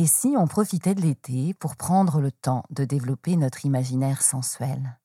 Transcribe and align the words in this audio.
Et 0.00 0.06
si 0.06 0.34
on 0.34 0.46
profitait 0.46 0.94
de 0.94 1.02
l'été 1.02 1.52
pour 1.52 1.76
prendre 1.76 2.22
le 2.22 2.32
temps 2.32 2.64
de 2.70 2.86
développer 2.86 3.36
notre 3.36 3.66
imaginaire 3.66 4.22
sensuel? 4.22 4.98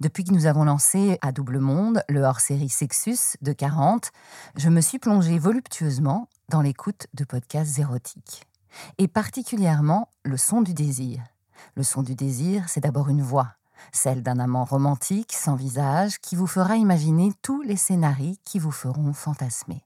Depuis 0.00 0.24
que 0.24 0.32
nous 0.32 0.46
avons 0.46 0.64
lancé 0.64 1.20
à 1.22 1.30
Double 1.30 1.60
Monde 1.60 2.02
le 2.08 2.22
hors-série 2.22 2.68
Sexus 2.68 3.36
de 3.42 3.52
40, 3.52 4.10
je 4.56 4.68
me 4.68 4.80
suis 4.80 4.98
plongée 4.98 5.38
voluptueusement 5.38 6.28
dans 6.48 6.62
l'écoute 6.62 7.06
de 7.14 7.22
podcasts 7.22 7.78
érotiques. 7.78 8.42
Et 8.98 9.06
particulièrement 9.06 10.08
le 10.24 10.36
son 10.36 10.62
du 10.62 10.74
désir. 10.74 11.22
Le 11.76 11.84
son 11.84 12.02
du 12.02 12.16
désir, 12.16 12.68
c'est 12.68 12.80
d'abord 12.80 13.08
une 13.08 13.22
voix, 13.22 13.54
celle 13.92 14.24
d'un 14.24 14.40
amant 14.40 14.64
romantique 14.64 15.32
sans 15.32 15.54
visage 15.54 16.18
qui 16.18 16.34
vous 16.34 16.48
fera 16.48 16.74
imaginer 16.74 17.30
tous 17.42 17.62
les 17.62 17.76
scénarios 17.76 18.34
qui 18.44 18.58
vous 18.58 18.72
feront 18.72 19.12
fantasmer. 19.12 19.84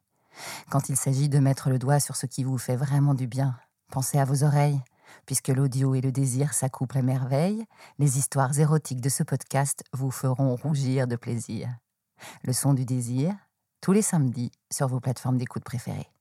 Quand 0.71 0.89
il 0.89 0.97
s'agit 0.97 1.29
de 1.29 1.39
mettre 1.39 1.69
le 1.69 1.79
doigt 1.79 2.01
sur 2.01 2.17
ce 2.17 2.25
qui 2.25 2.45
vous 2.45 2.57
fait 2.57 2.77
vraiment 2.77 3.13
du 3.13 3.27
bien, 3.27 3.57
pensez 3.95 4.19
à 4.19 4.25
vos 4.25 4.43
oreilles, 4.43 4.81
Puisque 5.27 5.49
l'audio 5.49 5.95
et 5.95 6.01
le 6.01 6.11
désir 6.11 6.53
s'accouplent 6.53 6.99
à 6.99 7.03
merveille, 7.03 7.65
les 8.01 8.19
histoires 8.19 8.59
érotiques 8.59 9.01
de 9.01 9.09
ce 9.09 9.23
podcast 9.23 9.85
vous 9.93 10.11
feront 10.11 10.57
rougir 10.57 11.07
de 11.07 11.15
plaisir. 11.15 11.69
Le 12.43 12.53
son 12.53 12.75
du 12.75 12.85
désir, 12.85 13.33
tous 13.81 13.93
les 13.93 14.03
samedis 14.03 14.51
sur 14.73 14.89
vos 14.89 14.99
plateformes 14.99 15.39
d'écoute 15.39 15.63
préférées. 15.63 16.14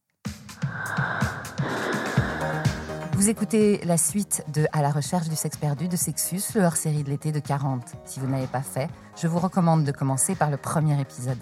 Vous 3.24 3.30
écoutez 3.30 3.80
la 3.86 3.96
suite 3.96 4.44
de 4.54 4.68
À 4.74 4.82
la 4.82 4.92
recherche 4.92 5.30
du 5.30 5.38
sexe 5.38 5.56
perdu 5.56 5.88
de 5.88 5.96
Sexus, 5.96 6.42
le 6.56 6.64
hors-série 6.64 7.04
de 7.04 7.10
l'été 7.10 7.32
de 7.32 7.40
40. 7.40 7.94
Si 8.04 8.20
vous 8.20 8.28
n'avez 8.28 8.48
pas 8.48 8.62
fait, 8.62 8.90
je 9.16 9.28
vous 9.28 9.40
recommande 9.40 9.86
de 9.86 9.94
commencer 9.94 10.36
par 10.36 10.52
le 10.52 10.58
premier 10.58 11.00
épisode. 11.00 11.38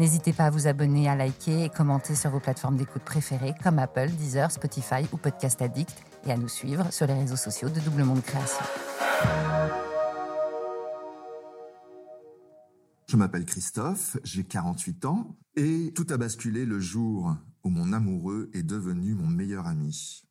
N'hésitez 0.00 0.32
pas 0.32 0.46
à 0.46 0.50
vous 0.50 0.66
abonner, 0.66 1.08
à 1.08 1.14
liker 1.14 1.62
et 1.62 1.68
commenter 1.68 2.16
sur 2.16 2.30
vos 2.30 2.40
plateformes 2.40 2.76
d'écoute 2.76 3.02
préférées 3.02 3.54
comme 3.62 3.78
Apple, 3.78 4.08
Deezer, 4.08 4.50
Spotify 4.50 5.06
ou 5.12 5.18
Podcast 5.18 5.62
Addict 5.62 6.02
et 6.26 6.32
à 6.32 6.36
nous 6.36 6.48
suivre 6.48 6.92
sur 6.92 7.06
les 7.06 7.14
réseaux 7.14 7.36
sociaux 7.36 7.68
de 7.68 7.78
Double 7.78 8.02
Monde 8.02 8.22
Création. 8.22 8.64
Je 13.06 13.16
m'appelle 13.16 13.44
Christophe, 13.44 14.16
j'ai 14.24 14.42
48 14.42 15.04
ans 15.04 15.36
et 15.54 15.92
tout 15.94 16.08
a 16.10 16.16
basculé 16.16 16.66
le 16.66 16.80
jour 16.80 17.36
où 17.62 17.70
mon 17.70 17.92
amoureux 17.92 18.50
est 18.52 18.64
devenu 18.64 19.14
mon 19.14 19.28
meilleur 19.28 19.68
ami. 19.68 20.24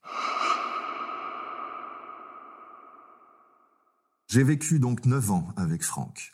J'ai 4.30 4.44
vécu 4.44 4.78
donc 4.78 5.08
9 5.08 5.32
ans 5.32 5.48
avec 5.58 5.82
Franck. 5.84 6.34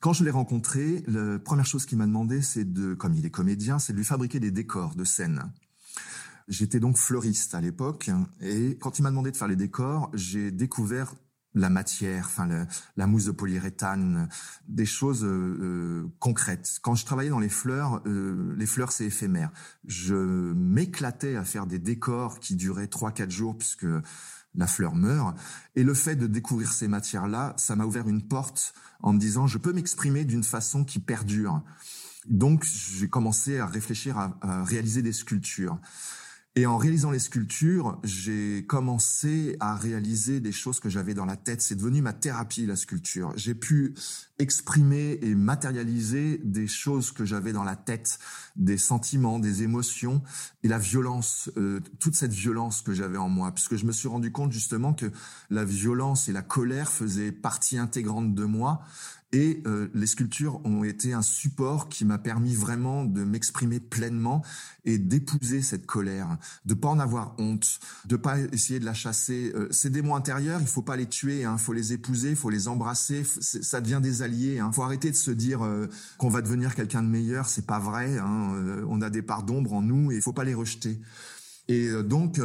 Quand 0.00 0.14
je 0.14 0.24
l'ai 0.24 0.30
rencontré, 0.30 1.04
la 1.06 1.38
première 1.38 1.66
chose 1.66 1.84
qu'il 1.84 1.98
m'a 1.98 2.06
demandé, 2.06 2.40
c'est 2.40 2.64
de, 2.64 2.94
comme 2.94 3.14
il 3.14 3.26
est 3.26 3.30
comédien, 3.30 3.78
c'est 3.78 3.92
de 3.92 3.98
lui 3.98 4.04
fabriquer 4.04 4.40
des 4.40 4.50
décors 4.50 4.94
de 4.94 5.04
scène. 5.04 5.52
J'étais 6.48 6.80
donc 6.80 6.96
fleuriste 6.96 7.54
à 7.54 7.60
l'époque 7.60 8.10
et 8.40 8.78
quand 8.80 8.98
il 8.98 9.02
m'a 9.02 9.10
demandé 9.10 9.30
de 9.30 9.36
faire 9.36 9.48
les 9.48 9.56
décors, 9.56 10.10
j'ai 10.14 10.52
découvert 10.52 11.14
la 11.54 11.68
matière, 11.68 12.24
enfin 12.26 12.66
la 12.96 13.06
mousse 13.06 13.26
de 13.26 13.30
polyuréthane, 13.30 14.28
des 14.66 14.86
choses 14.86 15.22
euh, 15.22 15.28
euh, 15.28 16.06
concrètes. 16.18 16.78
Quand 16.82 16.94
je 16.94 17.04
travaillais 17.04 17.30
dans 17.30 17.38
les 17.38 17.48
fleurs, 17.50 18.00
euh, 18.06 18.54
les 18.56 18.66
fleurs 18.66 18.90
c'est 18.90 19.04
éphémère. 19.04 19.52
Je 19.86 20.14
m'éclatais 20.14 21.36
à 21.36 21.44
faire 21.44 21.66
des 21.66 21.78
décors 21.78 22.40
qui 22.40 22.56
duraient 22.56 22.88
trois 22.88 23.12
quatre 23.12 23.30
jours 23.30 23.56
puisque 23.56 23.86
la 24.54 24.66
fleur 24.66 24.94
meurt. 24.94 25.36
Et 25.76 25.82
le 25.84 25.94
fait 25.94 26.16
de 26.16 26.26
découvrir 26.26 26.72
ces 26.72 26.88
matières-là, 26.88 27.54
ça 27.56 27.76
m'a 27.76 27.84
ouvert 27.84 28.08
une 28.08 28.22
porte 28.22 28.74
en 29.00 29.12
me 29.12 29.18
disant 29.18 29.46
je 29.46 29.58
peux 29.58 29.72
m'exprimer 29.72 30.24
d'une 30.24 30.44
façon 30.44 30.84
qui 30.84 30.98
perdure. 30.98 31.62
Donc 32.26 32.64
j'ai 32.64 33.08
commencé 33.08 33.58
à 33.58 33.66
réfléchir 33.66 34.18
à 34.18 34.64
réaliser 34.64 35.02
des 35.02 35.12
sculptures. 35.12 35.78
Et 36.56 36.66
en 36.66 36.76
réalisant 36.76 37.10
les 37.10 37.18
sculptures, 37.18 37.98
j'ai 38.04 38.64
commencé 38.68 39.56
à 39.58 39.74
réaliser 39.74 40.38
des 40.38 40.52
choses 40.52 40.78
que 40.78 40.88
j'avais 40.88 41.12
dans 41.12 41.24
la 41.24 41.34
tête. 41.34 41.60
C'est 41.60 41.74
devenu 41.74 42.00
ma 42.00 42.12
thérapie, 42.12 42.64
la 42.64 42.76
sculpture. 42.76 43.32
J'ai 43.34 43.56
pu 43.56 43.92
exprimer 44.38 45.18
et 45.20 45.34
matérialiser 45.34 46.40
des 46.44 46.68
choses 46.68 47.10
que 47.10 47.24
j'avais 47.24 47.52
dans 47.52 47.64
la 47.64 47.74
tête, 47.74 48.20
des 48.54 48.78
sentiments, 48.78 49.40
des 49.40 49.64
émotions 49.64 50.22
et 50.62 50.68
la 50.68 50.78
violence, 50.78 51.50
euh, 51.56 51.80
toute 51.98 52.14
cette 52.14 52.32
violence 52.32 52.82
que 52.82 52.94
j'avais 52.94 53.18
en 53.18 53.28
moi. 53.28 53.50
Puisque 53.50 53.74
je 53.74 53.84
me 53.84 53.92
suis 53.92 54.06
rendu 54.06 54.30
compte 54.30 54.52
justement 54.52 54.94
que 54.94 55.10
la 55.50 55.64
violence 55.64 56.28
et 56.28 56.32
la 56.32 56.42
colère 56.42 56.92
faisaient 56.92 57.32
partie 57.32 57.78
intégrante 57.78 58.32
de 58.32 58.44
moi 58.44 58.80
et 59.34 59.60
euh, 59.66 59.88
les 59.94 60.06
sculptures 60.06 60.64
ont 60.64 60.84
été 60.84 61.12
un 61.12 61.20
support 61.20 61.88
qui 61.88 62.04
m'a 62.04 62.18
permis 62.18 62.54
vraiment 62.54 63.04
de 63.04 63.24
m'exprimer 63.24 63.80
pleinement 63.80 64.42
et 64.84 64.96
d'épouser 64.96 65.60
cette 65.60 65.86
colère, 65.86 66.38
de 66.66 66.74
pas 66.74 66.86
en 66.86 67.00
avoir 67.00 67.34
honte, 67.38 67.80
de 68.04 68.14
pas 68.14 68.38
essayer 68.38 68.78
de 68.78 68.84
la 68.84 68.94
chasser. 68.94 69.50
Euh, 69.56 69.66
ces 69.72 69.90
démons 69.90 70.14
intérieurs, 70.14 70.60
il 70.60 70.68
faut 70.68 70.82
pas 70.82 70.94
les 70.94 71.06
tuer, 71.06 71.40
il 71.40 71.44
hein, 71.46 71.58
faut 71.58 71.72
les 71.72 71.92
épouser, 71.92 72.30
il 72.30 72.36
faut 72.36 72.48
les 72.48 72.68
embrasser. 72.68 73.24
Ça 73.24 73.80
devient 73.80 73.98
des 74.00 74.22
alliés. 74.22 74.60
Hein. 74.60 74.70
Faut 74.70 74.84
arrêter 74.84 75.10
de 75.10 75.16
se 75.16 75.32
dire 75.32 75.64
euh, 75.64 75.88
qu'on 76.16 76.28
va 76.28 76.40
devenir 76.40 76.76
quelqu'un 76.76 77.02
de 77.02 77.08
meilleur. 77.08 77.48
C'est 77.48 77.66
pas 77.66 77.80
vrai. 77.80 78.16
Hein. 78.18 78.84
on 78.88 79.02
a 79.02 79.10
des 79.10 79.22
parts 79.22 79.42
d'ombre 79.42 79.72
en 79.72 79.82
nous 79.82 80.12
et 80.12 80.16
il 80.16 80.22
faut 80.22 80.32
pas 80.32 80.44
les 80.44 80.54
rejeter. 80.54 81.00
Et 81.66 81.90
donc 82.04 82.38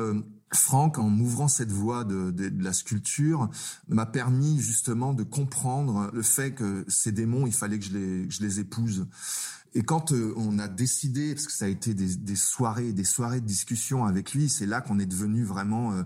Franck, 0.51 0.97
en 0.97 1.09
m'ouvrant 1.09 1.47
cette 1.47 1.71
voie 1.71 2.03
de, 2.03 2.33
la 2.59 2.73
sculpture, 2.73 3.49
m'a 3.87 4.05
permis 4.05 4.59
justement 4.59 5.13
de 5.13 5.23
comprendre 5.23 6.09
le 6.13 6.21
fait 6.21 6.53
que 6.53 6.85
ces 6.87 7.11
démons, 7.11 7.45
il 7.45 7.53
fallait 7.53 7.77
que 7.77 7.85
je 7.85 7.93
les, 7.93 8.29
je 8.31 8.41
les 8.41 8.59
épouse. 8.59 9.07
Et 9.75 9.83
quand 9.83 10.11
euh, 10.11 10.33
on 10.35 10.57
a 10.57 10.67
décidé, 10.67 11.35
parce 11.35 11.45
que 11.45 11.53
ça 11.53 11.65
a 11.65 11.67
été 11.67 11.93
des, 11.93 12.15
des 12.15 12.35
soirées, 12.35 12.91
des 12.91 13.03
soirées 13.03 13.39
de 13.39 13.45
discussion 13.45 14.05
avec 14.05 14.33
lui, 14.33 14.49
c'est 14.49 14.65
là 14.65 14.81
qu'on 14.81 14.97
est 14.97 15.05
devenu 15.05 15.43
vraiment 15.43 15.93
euh, 15.93 16.03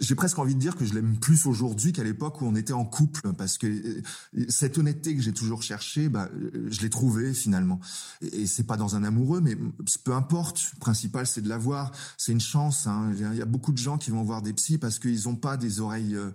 j'ai 0.00 0.14
presque 0.14 0.38
envie 0.38 0.54
de 0.54 0.60
dire 0.60 0.76
que 0.76 0.84
je 0.84 0.94
l'aime 0.94 1.18
plus 1.18 1.46
aujourd'hui 1.46 1.92
qu'à 1.92 2.02
l'époque 2.02 2.40
où 2.40 2.46
on 2.46 2.54
était 2.56 2.72
en 2.72 2.84
couple, 2.84 3.32
parce 3.34 3.58
que 3.58 3.66
euh, 3.66 4.02
cette 4.48 4.78
honnêteté 4.78 5.14
que 5.14 5.22
j'ai 5.22 5.32
toujours 5.32 5.62
cherchée, 5.62 6.08
bah, 6.08 6.28
je 6.68 6.80
l'ai 6.80 6.90
trouvée 6.90 7.34
finalement. 7.34 7.80
Et 8.20 8.46
c'est 8.46 8.64
pas 8.64 8.76
dans 8.76 8.96
un 8.96 9.04
amoureux, 9.04 9.40
mais 9.40 9.56
peu 10.04 10.12
importe. 10.12 10.60
Le 10.74 10.80
principal, 10.80 11.26
c'est 11.26 11.42
de 11.42 11.48
l'avoir. 11.48 11.92
C'est 12.16 12.32
une 12.32 12.40
chance. 12.40 12.86
Hein. 12.86 13.12
Il 13.12 13.36
y 13.36 13.42
a 13.42 13.46
beaucoup 13.46 13.72
de 13.72 13.78
gens 13.78 13.98
qui 13.98 14.10
vont 14.10 14.22
voir 14.22 14.42
des 14.42 14.52
psys 14.52 14.78
parce 14.78 14.98
qu'ils 14.98 15.24
n'ont 15.24 15.36
pas 15.36 15.56
des 15.56 15.80
oreilles 15.80 16.16
euh, 16.16 16.30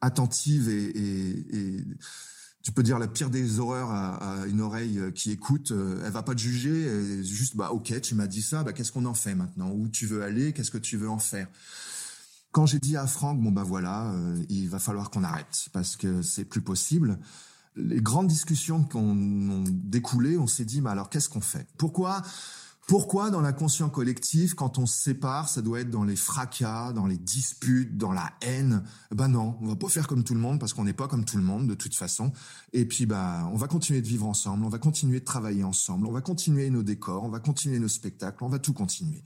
attentives 0.00 0.68
et, 0.68 1.84
tu 2.62 2.72
peux 2.72 2.82
dire 2.82 2.98
la 2.98 3.08
pire 3.08 3.30
des 3.30 3.58
horreurs 3.58 3.90
à, 3.90 4.44
une 4.46 4.60
oreille 4.60 4.98
euh, 4.98 5.10
qui 5.10 5.30
écoute, 5.30 5.72
elle 6.04 6.12
va 6.12 6.22
pas 6.22 6.34
te 6.34 6.40
juger, 6.40 7.22
juste 7.24 7.56
bah 7.56 7.70
ok, 7.72 7.98
tu 8.02 8.14
m'as 8.14 8.26
dit 8.26 8.42
ça, 8.42 8.62
bah 8.62 8.74
qu'est-ce 8.74 8.92
qu'on 8.92 9.06
en 9.06 9.14
fait 9.14 9.34
maintenant? 9.34 9.70
Où 9.70 9.88
tu 9.88 10.04
veux 10.04 10.22
aller? 10.22 10.52
Qu'est-ce 10.52 10.70
que 10.70 10.76
tu 10.76 10.98
veux 10.98 11.08
en 11.08 11.18
faire? 11.18 11.48
Quand 12.52 12.66
j'ai 12.66 12.78
dit 12.78 12.96
à 12.96 13.06
Franck, 13.06 13.40
bon 13.40 13.52
bah 13.52 13.62
voilà, 13.62 14.10
euh, 14.12 14.42
il 14.48 14.68
va 14.68 14.78
falloir 14.78 15.10
qu'on 15.10 15.24
arrête 15.24 15.68
parce 15.72 15.96
que 15.96 16.22
c'est 16.22 16.44
plus 16.44 16.62
possible. 16.62 17.18
Les 17.76 18.00
grandes 18.00 18.26
discussions 18.26 18.82
qu'on 18.82 19.50
ont 19.50 19.64
découlé, 19.68 20.36
on 20.36 20.46
s'est 20.46 20.64
dit, 20.64 20.80
mais 20.80 20.90
alors 20.90 21.08
qu'est-ce 21.08 21.28
qu'on 21.28 21.40
fait? 21.40 21.66
Pourquoi 21.78 22.22
pourquoi 22.90 23.30
dans 23.30 23.40
l'inconscient 23.40 23.88
collectif, 23.88 24.54
quand 24.54 24.76
on 24.78 24.84
se 24.84 25.00
sépare, 25.00 25.48
ça 25.48 25.62
doit 25.62 25.78
être 25.78 25.90
dans 25.90 26.02
les 26.02 26.16
fracas, 26.16 26.92
dans 26.92 27.06
les 27.06 27.18
disputes, 27.18 27.96
dans 27.96 28.12
la 28.12 28.32
haine? 28.40 28.82
Ben 29.12 29.28
non, 29.28 29.56
on 29.60 29.68
va 29.68 29.76
pas 29.76 29.88
faire 29.88 30.08
comme 30.08 30.24
tout 30.24 30.34
le 30.34 30.40
monde 30.40 30.58
parce 30.58 30.74
qu'on 30.74 30.82
n'est 30.82 30.92
pas 30.92 31.06
comme 31.06 31.24
tout 31.24 31.36
le 31.36 31.44
monde 31.44 31.68
de 31.68 31.74
toute 31.74 31.94
façon. 31.94 32.32
Et 32.72 32.84
puis 32.86 33.06
bah, 33.06 33.48
on 33.52 33.56
va 33.56 33.68
continuer 33.68 34.02
de 34.02 34.08
vivre 34.08 34.26
ensemble, 34.26 34.64
on 34.64 34.68
va 34.68 34.80
continuer 34.80 35.20
de 35.20 35.24
travailler 35.24 35.62
ensemble, 35.62 36.04
on 36.08 36.10
va 36.10 36.20
continuer 36.20 36.68
nos 36.68 36.82
décors, 36.82 37.22
on 37.22 37.28
va 37.28 37.38
continuer 37.38 37.78
nos 37.78 37.86
spectacles, 37.86 38.42
on 38.42 38.48
va 38.48 38.58
tout 38.58 38.72
continuer. 38.72 39.22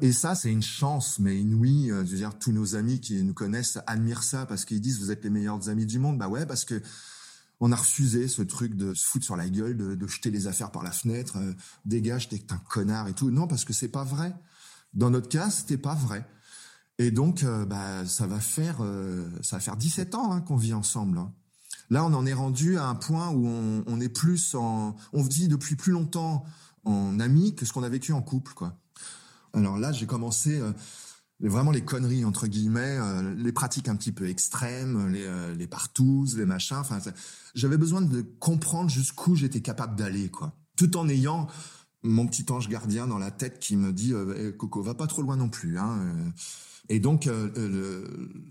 Et 0.00 0.12
ça, 0.12 0.34
c'est 0.34 0.52
une 0.52 0.62
chance, 0.62 1.18
mais 1.18 1.40
inouïe. 1.40 1.90
Euh, 1.90 2.04
je 2.04 2.12
veux 2.12 2.16
dire, 2.16 2.38
tous 2.38 2.52
nos 2.52 2.76
amis 2.76 3.00
qui 3.00 3.22
nous 3.22 3.34
connaissent 3.34 3.78
admirent 3.86 4.22
ça 4.22 4.46
parce 4.46 4.64
qu'ils 4.64 4.80
disent 4.80 5.00
vous 5.00 5.10
êtes 5.10 5.24
les 5.24 5.30
meilleurs 5.30 5.68
amis 5.68 5.86
du 5.86 5.98
monde. 5.98 6.18
Bah 6.18 6.28
ouais, 6.28 6.46
parce 6.46 6.64
que 6.64 6.80
on 7.60 7.72
a 7.72 7.76
refusé 7.76 8.28
ce 8.28 8.42
truc 8.42 8.74
de 8.74 8.94
se 8.94 9.04
foutre 9.04 9.24
sur 9.24 9.36
la 9.36 9.48
gueule, 9.48 9.76
de, 9.76 10.06
jeter 10.06 10.30
les 10.30 10.46
affaires 10.46 10.70
par 10.70 10.84
la 10.84 10.92
fenêtre, 10.92 11.38
euh, 11.38 11.52
dégage, 11.84 12.28
t'es 12.28 12.40
un 12.50 12.58
connard 12.68 13.08
et 13.08 13.14
tout. 13.14 13.32
Non, 13.32 13.48
parce 13.48 13.64
que 13.64 13.72
c'est 13.72 13.88
pas 13.88 14.04
vrai. 14.04 14.32
Dans 14.94 15.10
notre 15.10 15.28
cas, 15.28 15.50
c'était 15.50 15.76
pas 15.76 15.94
vrai. 15.94 16.24
Et 16.98 17.10
donc, 17.10 17.42
euh, 17.42 17.64
bah, 17.64 18.06
ça 18.06 18.28
va 18.28 18.38
faire, 18.38 18.78
ça 19.42 19.56
va 19.56 19.60
faire 19.60 19.76
17 19.76 20.14
ans 20.14 20.32
hein, 20.32 20.40
qu'on 20.40 20.56
vit 20.56 20.74
ensemble. 20.74 21.18
Hein. 21.18 21.32
Là, 21.90 22.04
on 22.04 22.12
en 22.14 22.24
est 22.24 22.32
rendu 22.32 22.78
à 22.78 22.86
un 22.86 22.94
point 22.94 23.30
où 23.30 23.48
on, 23.48 23.82
on 23.88 24.00
est 24.00 24.08
plus 24.08 24.54
en, 24.54 24.94
on 25.12 25.22
vit 25.22 25.48
depuis 25.48 25.74
plus 25.74 25.92
longtemps 25.92 26.44
en 26.84 27.18
amis 27.18 27.56
que 27.56 27.66
ce 27.66 27.72
qu'on 27.72 27.82
a 27.82 27.88
vécu 27.88 28.12
en 28.12 28.22
couple, 28.22 28.52
quoi. 28.54 28.78
Alors 29.52 29.78
là, 29.78 29.92
j'ai 29.92 30.06
commencé 30.06 30.60
euh, 30.60 30.72
vraiment 31.40 31.70
les 31.70 31.84
conneries 31.84 32.24
entre 32.24 32.46
guillemets, 32.46 32.98
euh, 32.98 33.34
les 33.34 33.52
pratiques 33.52 33.88
un 33.88 33.96
petit 33.96 34.12
peu 34.12 34.28
extrêmes, 34.28 35.10
les, 35.12 35.24
euh, 35.24 35.54
les 35.54 35.66
partouzes, 35.66 36.36
les 36.36 36.46
machins. 36.46 36.76
Enfin, 36.76 36.98
j'avais 37.54 37.76
besoin 37.76 38.02
de 38.02 38.22
comprendre 38.38 38.90
jusqu'où 38.90 39.34
j'étais 39.34 39.60
capable 39.60 39.96
d'aller, 39.96 40.28
quoi, 40.30 40.52
tout 40.76 40.96
en 40.96 41.08
ayant 41.08 41.48
mon 42.02 42.26
petit 42.26 42.46
ange 42.50 42.68
gardien 42.68 43.06
dans 43.06 43.18
la 43.18 43.30
tête 43.30 43.58
qui 43.58 43.76
me 43.76 43.92
dit 43.92 44.12
eh, 44.36 44.52
Coco, 44.56 44.82
va 44.82 44.94
pas 44.94 45.08
trop 45.08 45.22
loin 45.22 45.36
non 45.36 45.48
plus. 45.48 45.78
Hein, 45.78 45.98
et 46.88 47.00
donc, 47.00 47.28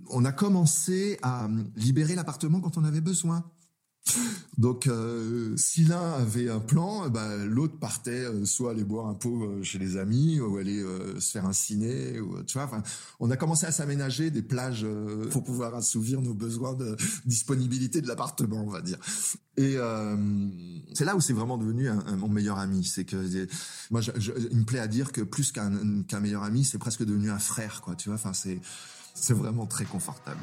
on 0.10 0.26
a 0.26 0.32
commencé 0.34 1.18
à 1.22 1.48
libérer 1.78 2.14
l'appartement 2.14 2.60
quand 2.60 2.78
on 2.78 2.84
avait 2.84 3.00
besoin. 3.00 3.50
Donc, 4.58 4.88
euh, 4.88 5.54
si 5.56 5.84
l'un 5.84 6.14
avait 6.14 6.50
un 6.50 6.60
plan, 6.60 7.10
bah, 7.10 7.38
l'autre 7.38 7.78
partait 7.80 8.26
euh, 8.26 8.46
soit 8.46 8.72
aller 8.72 8.84
boire 8.84 9.08
un 9.08 9.14
pot 9.14 9.44
euh, 9.44 9.62
chez 9.64 9.78
les 9.78 9.98
amis 9.98 10.40
ou 10.40 10.58
aller 10.58 10.84
se 11.20 11.32
faire 11.32 11.46
un 11.46 11.54
ciné. 11.54 12.20
Ou, 12.20 12.44
tu 12.44 12.58
vois, 12.58 12.70
on 13.20 13.30
a 13.30 13.38
commencé 13.38 13.66
à 13.66 13.72
s'aménager 13.72 14.32
des 14.32 14.42
plages 14.42 14.86
pour 15.32 15.44
pouvoir 15.44 15.76
assouvir 15.76 16.22
nos 16.22 16.34
besoins 16.34 16.74
de 16.74 16.96
disponibilité 17.26 18.02
de 18.02 18.08
l'appartement, 18.08 18.64
on 18.66 18.70
va 18.70 18.82
dire. 18.82 18.98
Et 19.58 19.78
c'est 20.94 21.06
là 21.06 21.16
où 21.16 21.22
c'est 21.22 21.34
vraiment 21.34 21.58
devenu 21.58 21.90
mon 22.18 22.30
meilleur 22.30 22.60
ami. 22.60 22.84
C'est 22.84 23.06
que 23.06 23.48
moi, 23.92 24.02
il 24.52 24.58
me 24.58 24.66
plaît 24.66 24.80
à 24.80 24.88
dire 24.88 25.12
que 25.12 25.22
plus 25.22 25.52
qu'un 25.52 26.04
qu'un 26.04 26.20
meilleur 26.20 26.44
ami, 26.44 26.64
c'est 26.64 26.78
presque 26.78 27.04
devenu 27.04 27.32
un 27.32 27.40
frère, 27.40 27.82
quoi. 27.82 27.96
Tu 27.96 28.10
vois, 28.10 28.16
enfin, 28.16 28.34
c'est 28.34 28.60
c'est 29.14 29.34
vraiment 29.34 29.66
très 29.66 29.86
confortable. 29.86 30.40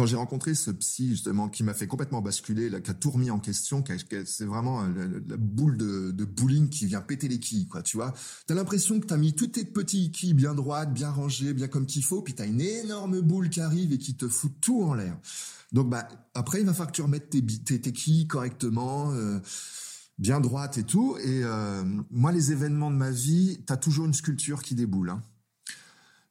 Quand 0.00 0.06
j'ai 0.06 0.16
rencontré 0.16 0.54
ce 0.54 0.70
psy 0.70 1.10
justement 1.10 1.50
qui 1.50 1.62
m'a 1.62 1.74
fait 1.74 1.86
complètement 1.86 2.22
basculer, 2.22 2.70
qui 2.80 2.90
a 2.90 2.94
tout 2.94 3.10
remis 3.10 3.30
en 3.30 3.38
question, 3.38 3.84
c'est 4.24 4.46
vraiment 4.46 4.82
euh, 4.82 5.20
la, 5.28 5.36
boule 5.36 5.76
de, 5.76 6.24
bowling 6.24 6.70
qui 6.70 6.86
vient 6.86 7.02
péter 7.02 7.28
les 7.28 7.38
quilles, 7.38 7.68
quoi. 7.68 7.82
Tu 7.82 7.98
vois, 7.98 8.14
t'as 8.46 8.54
l'impression 8.54 8.98
que 8.98 9.04
t'as 9.04 9.18
mis 9.18 9.34
tous 9.34 9.48
tes 9.48 9.66
petits 9.66 10.10
quilles 10.10 10.32
bien 10.32 10.54
droites, 10.54 10.94
bien 10.94 11.10
rangées, 11.10 11.52
bien 11.52 11.68
comme 11.68 11.84
qu'il 11.84 12.02
faut, 12.02 12.22
puis 12.22 12.32
t'as 12.32 12.46
une 12.46 12.62
énorme 12.62 13.20
boule 13.20 13.50
qui 13.50 13.60
arrive 13.60 13.92
et 13.92 13.98
qui 13.98 14.14
te 14.16 14.26
fout 14.26 14.52
tout 14.62 14.84
en 14.84 14.94
l'air. 14.94 15.18
Donc 15.70 15.90
bah 15.90 16.08
après 16.32 16.60
il 16.60 16.66
va 16.66 16.72
falloir 16.72 16.92
que 16.92 16.96
tu 16.96 17.02
remettes 17.02 17.28
tes, 17.28 17.42
tes, 17.44 17.92
quilles 17.92 18.26
correctement. 18.26 19.12
Euh, 19.12 19.38
bien 20.16 20.40
droite 20.40 20.78
et 20.78 20.84
tout. 20.84 21.18
Et 21.22 21.42
euh, 21.44 21.82
moi, 22.10 22.30
les 22.30 22.52
événements 22.52 22.90
de 22.90 22.96
ma 22.96 23.10
vie, 23.10 23.62
t'as 23.66 23.78
toujours 23.78 24.04
une 24.04 24.12
sculpture 24.12 24.62
qui 24.62 24.74
déboule. 24.74 25.10
Hein 25.10 25.22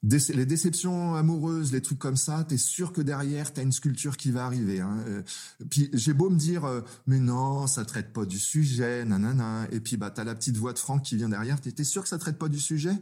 les 0.01 0.46
déceptions 0.46 1.16
amoureuses, 1.16 1.74
les 1.74 1.81
trucs 1.81 2.00
comme 2.00 2.16
ça, 2.16 2.46
t'es 2.48 2.57
sûr 2.57 2.94
que 2.94 3.01
derrière 3.01 3.54
t'as 3.54 3.63
une 3.63 3.72
sculpture 3.72 4.16
qui 4.16 4.31
va 4.31 4.46
arriver. 4.46 4.80
Hein. 4.80 4.98
Euh, 5.07 5.22
puis 5.69 5.90
j'ai 5.94 6.13
beau 6.13 6.30
me 6.30 6.38
dire, 6.38 6.66
euh, 6.66 6.81
mais 7.06 7.19
non, 7.19 7.68
ça 7.68 7.84
traite 7.84 8.13
pas 8.13 8.25
du 8.25 8.40
sujet, 8.40 9.04
nanana. 9.04 9.68
Et 9.72 9.81
puis 9.81 9.98
bah 9.98 10.10
t'as 10.10 10.24
la 10.24 10.36
petite 10.36 10.57
voix 10.57 10.74
de 10.74 10.80
Franck 10.80 11.04
qui 11.04 11.18
vient 11.18 11.30
derrière. 11.30 11.60
T'es 11.60 11.84
sûr 11.84 12.04
que 12.04 12.10
ça 12.10 12.18
traite 12.18 12.38
pas 12.38 12.50
du 12.50 12.60
sujet? 12.60 12.94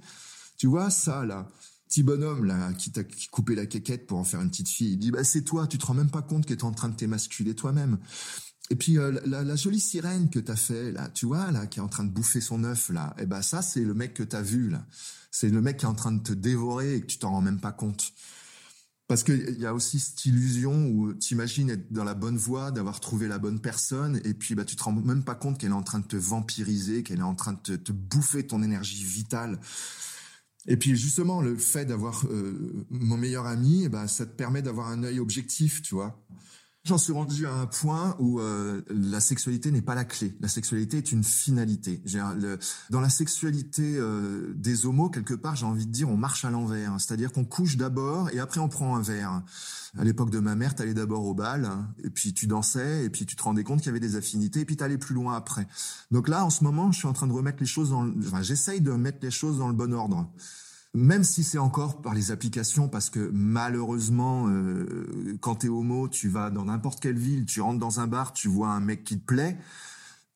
Tu 0.57 0.67
vois 0.67 0.89
ça 0.89 1.23
là 1.23 1.47
petit 1.87 2.03
bonhomme 2.03 2.43
là 2.43 2.73
qui 2.73 2.91
t'a 2.91 3.01
coupé 3.31 3.55
la 3.55 3.65
quéquette 3.65 4.07
pour 4.07 4.17
en 4.17 4.23
faire 4.23 4.41
une 4.41 4.49
petite 4.49 4.67
fille, 4.67 4.93
il 4.93 4.97
dit 4.97 5.11
bah 5.11 5.23
c'est 5.23 5.43
toi, 5.43 5.67
tu 5.67 5.77
te 5.77 5.85
rends 5.85 5.93
même 5.93 6.09
pas 6.09 6.21
compte 6.21 6.45
qu'elle 6.45 6.57
est 6.57 6.63
en 6.63 6.71
train 6.71 6.89
de 6.89 6.95
t'émasculer 6.95 7.55
toi-même. 7.55 7.97
Et 8.69 8.75
puis 8.75 8.97
euh, 8.97 9.17
la, 9.25 9.55
jolie 9.55 9.79
sirène 9.79 10.29
que 10.29 10.39
t'as 10.39 10.55
fait 10.55 10.91
là, 10.91 11.09
tu 11.09 11.25
vois 11.25 11.51
là, 11.51 11.67
qui 11.67 11.79
est 11.79 11.81
en 11.81 11.87
train 11.87 12.03
de 12.03 12.11
bouffer 12.11 12.41
son 12.41 12.63
œuf 12.65 12.89
là, 12.89 13.13
et 13.17 13.23
eh 13.23 13.25
ben 13.25 13.41
ça 13.41 13.61
c'est 13.61 13.83
le 13.83 13.93
mec 13.93 14.13
que 14.13 14.23
t'as 14.23 14.41
vu 14.41 14.69
là. 14.69 14.85
C'est 15.31 15.49
le 15.49 15.61
mec 15.61 15.77
qui 15.77 15.85
est 15.85 15.89
en 15.89 15.93
train 15.93 16.11
de 16.11 16.21
te 16.21 16.33
dévorer 16.33 16.95
et 16.95 17.01
que 17.01 17.05
tu 17.05 17.17
t'en 17.19 17.31
rends 17.31 17.41
même 17.41 17.59
pas 17.59 17.71
compte. 17.71 18.13
Parce 19.07 19.23
qu'il 19.23 19.57
y 19.57 19.65
a 19.65 19.73
aussi 19.73 19.99
cette 19.99 20.25
illusion 20.25 20.87
où 20.87 21.13
tu 21.13 21.33
imagines 21.33 21.69
être 21.69 21.93
dans 21.93 22.03
la 22.03 22.13
bonne 22.13 22.37
voie, 22.37 22.71
d'avoir 22.71 22.99
trouvé 22.99 23.29
la 23.29 23.37
bonne 23.37 23.61
personne, 23.61 24.19
et 24.25 24.33
puis 24.33 24.53
bah, 24.53 24.65
tu 24.65 24.75
te 24.75 24.83
rends 24.83 24.91
même 24.91 25.23
pas 25.23 25.35
compte 25.35 25.57
qu'elle 25.57 25.69
est 25.69 25.73
en 25.73 25.83
train 25.83 25.99
de 25.99 26.07
te 26.07 26.17
vampiriser, 26.17 27.03
qu'elle 27.03 27.19
est 27.19 27.23
en 27.23 27.35
train 27.35 27.53
de 27.53 27.77
te, 27.77 27.91
bouffer 27.93 28.45
ton 28.45 28.61
énergie 28.63 29.03
vitale. 29.03 29.59
Et 30.65 30.75
puis 30.75 30.97
justement, 30.97 31.41
le 31.41 31.55
fait 31.55 31.85
d'avoir 31.85 32.25
euh, 32.25 32.85
mon 32.89 33.15
meilleur 33.15 33.45
ami, 33.45 33.87
bah, 33.87 34.09
ça 34.09 34.25
te 34.25 34.35
permet 34.35 34.61
d'avoir 34.61 34.89
un 34.89 35.03
œil 35.03 35.19
objectif, 35.19 35.81
tu 35.81 35.95
vois. 35.95 36.21
J'en 36.87 36.97
suis 36.97 37.11
rendu 37.11 37.45
à 37.45 37.53
un 37.53 37.65
point 37.65 38.15
où 38.17 38.39
euh, 38.39 38.81
la 38.89 39.19
sexualité 39.19 39.71
n'est 39.71 39.81
pas 39.81 39.93
la 39.93 40.05
clé. 40.05 40.37
La 40.39 40.47
sexualité 40.47 40.95
est 40.95 41.11
une 41.11 41.25
finalité. 41.25 42.01
Le, 42.05 42.57
dans 42.89 43.01
la 43.01 43.09
sexualité 43.09 43.97
euh, 43.97 44.53
des 44.55 44.85
homos, 44.85 45.09
quelque 45.09 45.33
part, 45.33 45.57
j'ai 45.57 45.65
envie 45.65 45.85
de 45.85 45.91
dire, 45.91 46.07
on 46.07 46.15
marche 46.15 46.45
à 46.45 46.49
l'envers. 46.49 46.93
C'est-à-dire 46.97 47.33
qu'on 47.33 47.43
couche 47.43 47.75
d'abord 47.75 48.29
et 48.29 48.39
après 48.39 48.61
on 48.61 48.69
prend 48.69 48.95
un 48.95 49.01
verre. 49.01 49.41
À 49.97 50.05
l'époque 50.05 50.29
de 50.29 50.39
ma 50.39 50.55
mère, 50.55 50.75
t'allais 50.75 50.93
d'abord 50.93 51.25
au 51.25 51.33
bal, 51.33 51.69
et 52.05 52.09
puis 52.09 52.33
tu 52.33 52.47
dansais, 52.47 53.03
et 53.03 53.09
puis 53.09 53.25
tu 53.25 53.35
te 53.35 53.43
rendais 53.43 53.65
compte 53.65 53.79
qu'il 53.79 53.87
y 53.87 53.89
avait 53.89 53.99
des 53.99 54.15
affinités, 54.15 54.61
et 54.61 54.65
puis 54.65 54.77
t'allais 54.77 54.97
plus 54.97 55.15
loin 55.15 55.35
après. 55.35 55.67
Donc 56.11 56.29
là, 56.29 56.45
en 56.45 56.49
ce 56.49 56.63
moment, 56.63 56.93
je 56.93 56.99
suis 56.99 57.07
en 57.07 57.13
train 57.13 57.27
de 57.27 57.33
remettre 57.33 57.57
les 57.59 57.65
choses 57.65 57.89
dans... 57.89 58.07
Enfin, 58.19 58.41
j'essaye 58.43 58.79
de 58.79 58.91
mettre 58.91 59.17
les 59.21 59.31
choses 59.31 59.57
dans 59.57 59.67
le 59.67 59.73
bon 59.73 59.93
ordre 59.93 60.29
même 60.97 61.23
si 61.23 61.43
c'est 61.43 61.59
encore 61.59 62.01
par 62.01 62.15
les 62.15 62.31
applications, 62.31 62.89
parce 62.89 63.11
que 63.11 63.29
malheureusement, 63.31 64.47
euh, 64.47 65.37
quand 65.41 65.57
t'es 65.57 65.69
homo, 65.69 66.07
tu 66.07 66.27
vas 66.27 66.49
dans 66.49 66.65
n'importe 66.65 66.99
quelle 66.99 67.19
ville, 67.19 67.45
tu 67.45 67.61
rentres 67.61 67.77
dans 67.77 67.99
un 67.99 68.07
bar, 68.07 68.33
tu 68.33 68.47
vois 68.47 68.69
un 68.69 68.79
mec 68.79 69.03
qui 69.03 69.19
te 69.19 69.23
plaît, 69.23 69.59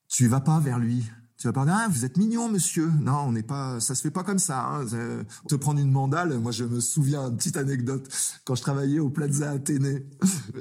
tu 0.08 0.28
vas 0.28 0.40
pas 0.40 0.60
vers 0.60 0.78
lui. 0.78 1.10
Tu 1.42 1.48
vas 1.48 1.54
pas 1.54 1.66
dire, 1.66 1.74
ah, 1.76 1.88
vous 1.90 2.06
êtes 2.06 2.18
mignon, 2.18 2.50
monsieur. 2.50 2.92
Non, 3.02 3.22
on 3.26 3.32
n'est 3.32 3.42
pas, 3.42 3.80
ça 3.80 3.96
se 3.96 4.04
fait 4.04 4.12
pas 4.12 4.24
comme 4.24 4.38
ça. 4.38 4.64
Hein. 4.64 4.86
Te 5.48 5.56
prendre 5.56 5.80
une 5.80 5.90
mandale. 5.90 6.38
Moi, 6.38 6.52
je 6.52 6.66
me 6.66 6.80
souviens, 6.80 7.30
une 7.30 7.36
petite 7.36 7.58
anecdote. 7.58 8.08
Quand 8.46 8.54
je 8.54 8.62
travaillais 8.62 9.00
au 9.00 9.10
Plaza 9.10 9.50
Athénée, 9.50 10.06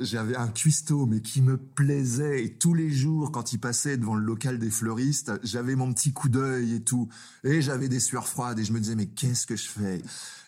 j'avais 0.01 0.37
un 0.37 0.49
cuistot, 0.49 1.05
mais 1.05 1.21
qui 1.21 1.43
me 1.43 1.59
plaisait. 1.59 2.47
Et 2.47 2.57
tous 2.57 2.73
les 2.73 2.91
jours, 2.91 3.31
quand 3.31 3.53
il 3.53 3.59
passait 3.59 3.99
devant 3.99 4.15
le 4.15 4.25
local 4.25 4.59
des 4.59 4.71
fleuristes, 4.71 5.33
j'avais 5.43 5.77
mon 5.77 5.93
petit 5.93 6.15
coup 6.15 6.31
d'œil 6.31 6.73
et 6.77 6.83
tout. 6.83 7.11
Et 7.45 7.61
j'avais 7.61 7.91
des 7.91 8.01
sueurs 8.01 8.27
froides 8.27 8.59
et 8.59 8.65
je 8.65 8.73
me 8.73 8.81
disais, 8.81 8.95
mais 8.95 9.09
qu'est-ce 9.09 9.47
que 9.47 9.57
je 9.57 9.69
fais? 9.69 10.01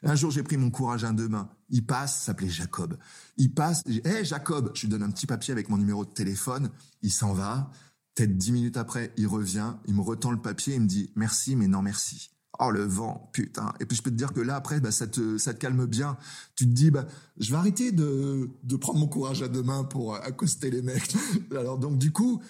Un 0.02 0.14
jour, 0.14 0.30
j'ai 0.30 0.42
pris 0.42 0.56
mon 0.56 0.70
courage 0.70 1.04
à 1.04 1.12
deux 1.12 1.28
mains. 1.28 1.50
Il 1.68 1.84
passe, 1.84 2.22
s'appelait 2.22 2.48
Jacob. 2.48 2.96
Il 3.36 3.52
passe, 3.52 3.82
hé, 3.86 4.00
hey, 4.08 4.24
Jacob, 4.24 4.70
je 4.72 4.80
lui 4.80 4.88
donne 4.88 5.02
un 5.02 5.10
petit 5.10 5.26
papier 5.26 5.52
avec 5.52 5.68
mon 5.68 5.76
numéro 5.76 6.06
de 6.06 6.10
téléphone. 6.10 6.70
Il 7.02 7.12
s'en 7.12 7.34
va. 7.34 7.70
Peut-être 8.14 8.36
dix 8.36 8.52
minutes 8.52 8.76
après, 8.76 9.12
il 9.16 9.26
revient, 9.26 9.74
il 9.86 9.94
me 9.94 10.02
retend 10.02 10.30
le 10.30 10.40
papier, 10.40 10.74
il 10.74 10.82
me 10.82 10.86
dit 10.86 11.10
merci, 11.16 11.56
mais 11.56 11.68
non 11.68 11.82
merci. 11.82 12.30
Oh 12.60 12.70
le 12.70 12.84
vent, 12.84 13.30
putain. 13.32 13.72
Et 13.80 13.86
puis 13.86 13.96
je 13.96 14.02
peux 14.02 14.10
te 14.10 14.16
dire 14.16 14.34
que 14.34 14.40
là 14.40 14.56
après, 14.56 14.80
bah, 14.80 14.90
ça 14.90 15.06
te 15.06 15.38
ça 15.38 15.54
te 15.54 15.58
calme 15.58 15.86
bien. 15.86 16.18
Tu 16.54 16.66
te 16.66 16.70
dis 16.70 16.90
bah 16.90 17.06
je 17.38 17.50
vais 17.50 17.56
arrêter 17.56 17.92
de 17.92 18.50
de 18.62 18.76
prendre 18.76 18.98
mon 18.98 19.08
courage 19.08 19.42
à 19.42 19.48
deux 19.48 19.62
mains 19.62 19.84
pour 19.84 20.14
accoster 20.16 20.70
les 20.70 20.82
mecs. 20.82 21.14
Alors 21.50 21.78
donc 21.78 21.96
du 21.96 22.12
coup, 22.12 22.42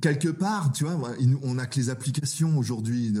quelque 0.00 0.28
part, 0.28 0.72
tu 0.72 0.84
vois, 0.84 0.98
on 1.42 1.58
a 1.58 1.66
que 1.66 1.78
les 1.78 1.90
applications 1.90 2.58
aujourd'hui, 2.58 3.14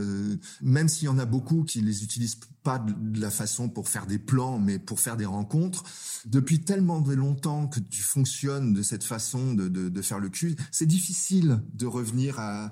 même 0.62 0.88
s'il 0.88 1.06
y 1.06 1.08
en 1.08 1.18
a 1.18 1.24
beaucoup 1.24 1.64
qui 1.64 1.80
les 1.80 2.02
utilisent 2.02 2.38
pas 2.62 2.78
de 2.78 3.20
la 3.20 3.30
façon 3.30 3.68
pour 3.68 3.88
faire 3.88 4.06
des 4.06 4.18
plans, 4.18 4.58
mais 4.58 4.78
pour 4.78 5.00
faire 5.00 5.16
des 5.16 5.26
rencontres. 5.26 5.84
Depuis 6.26 6.60
tellement 6.60 7.00
de 7.00 7.14
longtemps 7.14 7.68
que 7.68 7.80
tu 7.80 8.02
fonctionnes 8.02 8.72
de 8.72 8.82
cette 8.82 9.04
façon 9.04 9.54
de, 9.54 9.68
de, 9.68 9.88
de 9.88 10.02
faire 10.02 10.18
le 10.18 10.30
cul, 10.30 10.56
c'est 10.72 10.86
difficile 10.86 11.62
de 11.74 11.86
revenir 11.86 12.40
à, 12.40 12.70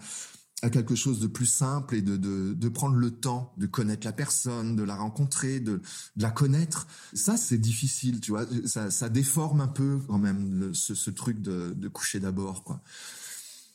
à 0.62 0.70
quelque 0.70 0.94
chose 0.94 1.20
de 1.20 1.26
plus 1.26 1.46
simple 1.46 1.96
et 1.96 2.02
de, 2.02 2.16
de, 2.16 2.54
de, 2.54 2.68
prendre 2.68 2.96
le 2.96 3.10
temps 3.10 3.52
de 3.58 3.66
connaître 3.66 4.06
la 4.06 4.12
personne, 4.12 4.76
de 4.76 4.82
la 4.82 4.96
rencontrer, 4.96 5.60
de, 5.60 5.82
de 6.16 6.22
la 6.22 6.30
connaître. 6.30 6.86
Ça, 7.12 7.36
c'est 7.36 7.58
difficile, 7.58 8.20
tu 8.20 8.30
vois. 8.30 8.46
Ça, 8.64 8.90
ça 8.90 9.08
déforme 9.08 9.60
un 9.60 9.68
peu 9.68 9.98
quand 10.06 10.18
même 10.18 10.72
ce, 10.72 10.94
ce 10.94 11.10
truc 11.10 11.42
de, 11.42 11.74
de 11.76 11.88
coucher 11.88 12.20
d'abord, 12.20 12.64
quoi. 12.64 12.80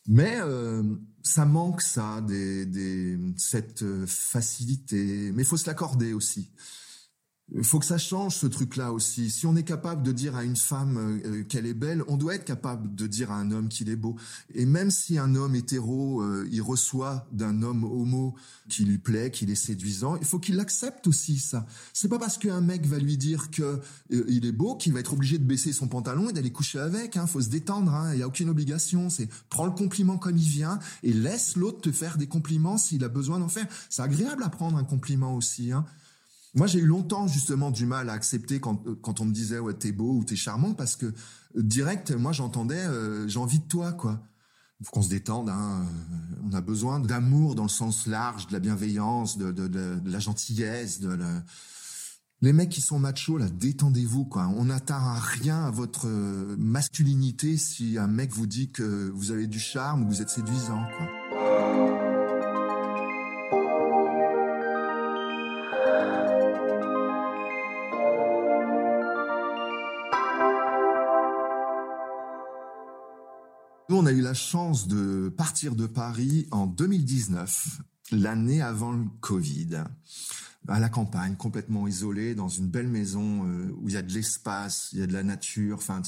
Mais 0.07 0.37
euh, 0.39 0.83
ça 1.21 1.45
manque 1.45 1.81
ça, 1.81 2.21
des, 2.21 3.17
cette 3.37 3.83
facilité. 4.05 5.31
Mais 5.33 5.43
il 5.43 5.45
faut 5.45 5.57
se 5.57 5.67
l'accorder 5.67 6.13
aussi. 6.13 6.49
Faut 7.63 7.79
que 7.79 7.85
ça 7.85 7.97
change 7.97 8.35
ce 8.35 8.45
truc-là 8.45 8.91
aussi. 8.91 9.29
Si 9.29 9.45
on 9.45 9.55
est 9.55 9.63
capable 9.63 10.03
de 10.03 10.11
dire 10.11 10.35
à 10.35 10.43
une 10.43 10.57
femme 10.57 10.97
euh, 10.97 11.43
qu'elle 11.43 11.65
est 11.65 11.73
belle, 11.73 12.03
on 12.09 12.17
doit 12.17 12.35
être 12.35 12.43
capable 12.43 12.93
de 12.93 13.07
dire 13.07 13.31
à 13.31 13.35
un 13.35 13.51
homme 13.51 13.69
qu'il 13.69 13.87
est 13.87 13.95
beau. 13.95 14.17
Et 14.53 14.65
même 14.65 14.91
si 14.91 15.17
un 15.17 15.33
homme 15.33 15.55
hétéro, 15.55 16.21
euh, 16.21 16.45
il 16.51 16.61
reçoit 16.61 17.25
d'un 17.31 17.61
homme 17.61 17.85
homo 17.85 18.35
qui 18.67 18.83
lui 18.83 18.97
plaît, 18.97 19.31
qu'il 19.31 19.49
est 19.49 19.55
séduisant, 19.55 20.17
il 20.17 20.25
faut 20.25 20.39
qu'il 20.39 20.59
accepte 20.59 21.07
aussi 21.07 21.39
ça. 21.39 21.65
C'est 21.93 22.09
pas 22.09 22.19
parce 22.19 22.37
qu'un 22.37 22.59
mec 22.59 22.85
va 22.85 22.97
lui 22.97 23.15
dire 23.15 23.49
que 23.49 23.79
euh, 24.11 24.25
il 24.27 24.45
est 24.45 24.51
beau 24.51 24.75
qu'il 24.75 24.91
va 24.91 24.99
être 24.99 25.13
obligé 25.13 25.37
de 25.37 25.45
baisser 25.45 25.71
son 25.71 25.87
pantalon 25.87 26.29
et 26.29 26.33
d'aller 26.33 26.51
coucher 26.51 26.79
avec. 26.79 27.15
Hein. 27.15 27.27
Faut 27.27 27.41
se 27.41 27.49
détendre. 27.49 27.93
Hein. 27.93 28.13
Il 28.13 28.19
y 28.19 28.23
a 28.23 28.27
aucune 28.27 28.49
obligation. 28.49 29.09
C'est 29.09 29.29
prends 29.49 29.65
le 29.65 29.71
compliment 29.71 30.17
comme 30.17 30.37
il 30.37 30.49
vient 30.49 30.79
et 31.01 31.13
laisse 31.13 31.55
l'autre 31.55 31.79
te 31.79 31.93
faire 31.93 32.17
des 32.17 32.27
compliments 32.27 32.77
s'il 32.77 33.05
a 33.05 33.09
besoin 33.09 33.39
d'en 33.39 33.47
faire. 33.47 33.67
C'est 33.89 34.01
agréable 34.01 34.43
à 34.43 34.49
prendre 34.49 34.77
un 34.77 34.83
compliment 34.83 35.33
aussi. 35.33 35.71
Hein. 35.71 35.85
Moi, 36.57 36.65
j'ai 36.65 36.79
eu 36.79 36.87
longtemps 36.87 37.27
justement 37.27 37.69
du 37.69 37.85
mal 37.85 38.09
à 38.09 38.13
accepter 38.13 38.59
quand, 38.59 38.87
euh, 38.87 38.95
quand 38.99 39.21
on 39.21 39.25
me 39.25 39.31
disait 39.31 39.59
ouais 39.59 39.75
t'es 39.75 39.91
beau 39.91 40.15
ou 40.15 40.23
t'es 40.23 40.35
charmant 40.35 40.73
parce 40.73 40.95
que 40.95 41.05
euh, 41.05 41.13
direct, 41.55 42.11
moi 42.11 42.31
j'entendais 42.31 42.83
euh, 42.83 43.27
j'ai 43.27 43.37
envie 43.37 43.59
de 43.59 43.67
toi 43.67 43.93
quoi. 43.93 44.19
Faut 44.83 44.91
qu'on 44.91 45.03
se 45.03 45.09
détende. 45.09 45.49
Hein. 45.49 45.85
On 46.43 46.53
a 46.53 46.61
besoin 46.61 46.99
d'amour 46.99 47.53
dans 47.53 47.63
le 47.63 47.69
sens 47.69 48.07
large, 48.07 48.47
de 48.47 48.53
la 48.53 48.59
bienveillance, 48.59 49.37
de, 49.37 49.51
de, 49.51 49.99
la 50.05 50.19
gentillesse, 50.19 50.99
de 50.99 51.17
Les 52.41 52.53
mecs 52.53 52.69
qui 52.69 52.81
sont 52.81 52.99
machos, 52.99 53.39
là, 53.39 53.49
détendez-vous, 53.49 54.25
quoi. 54.25 54.47
On 54.55 54.65
n'atteint 54.65 55.15
rien 55.15 55.63
à 55.65 55.71
votre 55.71 56.07
masculinité 56.59 57.57
si 57.57 57.97
un 57.97 58.05
mec 58.05 58.31
vous 58.31 58.45
dit 58.45 58.71
que 58.71 59.09
vous 59.15 59.31
avez 59.31 59.47
du 59.47 59.59
charme 59.59 60.03
ou 60.03 60.05
que 60.05 60.13
vous 60.13 60.21
êtes 60.21 60.29
séduisant, 60.29 60.83
quoi. 60.95 61.16
On 73.99 74.05
a 74.05 74.11
eu 74.11 74.21
la 74.21 74.35
chance 74.35 74.87
de 74.87 75.27
partir 75.35 75.73
de 75.73 75.87
Paris 75.87 76.45
en 76.51 76.67
2019, 76.67 77.81
l'année 78.11 78.61
avant 78.61 78.91
le 78.91 79.05
Covid, 79.21 79.85
à 80.67 80.79
la 80.79 80.87
campagne, 80.87 81.35
complètement 81.35 81.87
isolé, 81.87 82.35
dans 82.35 82.47
une 82.47 82.67
belle 82.67 82.89
maison 82.89 83.47
euh, 83.47 83.71
où 83.81 83.89
il 83.89 83.95
y 83.95 83.97
a 83.97 84.03
de 84.03 84.13
l'espace, 84.13 84.89
il 84.93 84.99
y 84.99 85.01
a 85.01 85.07
de 85.07 85.13
la 85.13 85.23
nature. 85.23 85.77
Enfin, 85.77 86.03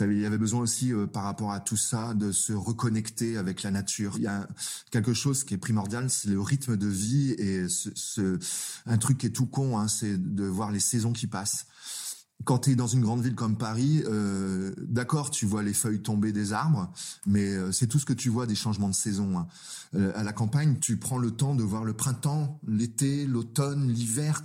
il 0.00 0.18
y 0.18 0.24
avait 0.24 0.38
besoin 0.38 0.62
aussi, 0.62 0.94
euh, 0.94 1.06
par 1.06 1.24
rapport 1.24 1.52
à 1.52 1.60
tout 1.60 1.76
ça, 1.76 2.14
de 2.14 2.32
se 2.32 2.54
reconnecter 2.54 3.36
avec 3.36 3.62
la 3.64 3.70
nature. 3.70 4.14
Il 4.16 4.22
y 4.22 4.26
a 4.26 4.48
quelque 4.90 5.12
chose 5.12 5.44
qui 5.44 5.52
est 5.52 5.58
primordial, 5.58 6.08
c'est 6.08 6.30
le 6.30 6.40
rythme 6.40 6.78
de 6.78 6.88
vie 6.88 7.32
et 7.32 7.66
un 8.86 8.96
truc 8.96 9.18
qui 9.18 9.26
est 9.26 9.36
tout 9.36 9.44
con, 9.46 9.78
hein, 9.78 9.88
c'est 9.88 10.16
de 10.16 10.44
voir 10.44 10.70
les 10.70 10.80
saisons 10.80 11.12
qui 11.12 11.26
passent 11.26 11.66
quand 12.44 12.60
tu 12.60 12.70
es 12.70 12.76
dans 12.76 12.86
une 12.86 13.00
grande 13.00 13.22
ville 13.22 13.34
comme 13.34 13.56
Paris, 13.56 14.02
euh, 14.06 14.72
d'accord, 14.78 15.30
tu 15.30 15.44
vois 15.44 15.62
les 15.62 15.74
feuilles 15.74 16.00
tomber 16.00 16.32
des 16.32 16.52
arbres, 16.52 16.90
mais 17.26 17.48
euh, 17.48 17.72
c'est 17.72 17.86
tout 17.86 17.98
ce 17.98 18.06
que 18.06 18.12
tu 18.12 18.28
vois 18.28 18.46
des 18.46 18.54
changements 18.54 18.88
de 18.88 18.94
saison. 18.94 19.38
Hein. 19.38 19.48
Euh, 19.94 20.12
à 20.14 20.22
la 20.22 20.32
campagne, 20.32 20.78
tu 20.80 20.98
prends 20.98 21.18
le 21.18 21.32
temps 21.32 21.54
de 21.54 21.62
voir 21.62 21.84
le 21.84 21.94
printemps, 21.94 22.60
l'été, 22.66 23.26
l'automne, 23.26 23.88
l'hiver. 23.88 24.42